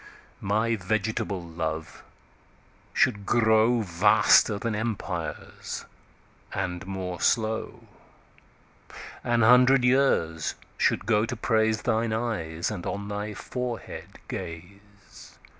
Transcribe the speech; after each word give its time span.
My 0.39 0.75
vegetable 0.75 1.43
Love 1.43 2.01
should 2.91 3.23
growVaster 3.23 4.57
then 4.59 4.73
Empires, 4.73 5.85
and 6.55 6.87
more 6.87 7.21
slow. 7.21 7.83
An 9.23 9.43
hundred 9.43 9.83
years 9.83 10.55
should 10.75 11.05
go 11.05 11.27
to 11.27 11.35
praiseThine 11.35 12.13
Eyes, 12.13 12.71
and 12.71 12.83
on 12.87 13.09
thy 13.09 13.35
Forehead 13.35 14.17
Gaze. 14.27 15.37